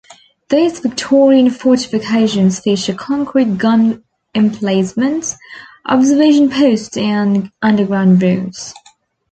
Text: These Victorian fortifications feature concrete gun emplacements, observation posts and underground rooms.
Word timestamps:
These 0.49 0.79
Victorian 0.79 1.51
fortifications 1.51 2.59
feature 2.59 2.95
concrete 2.95 3.59
gun 3.59 4.03
emplacements, 4.33 5.35
observation 5.85 6.49
posts 6.49 6.97
and 6.97 7.51
underground 7.61 8.19
rooms. 8.19 8.73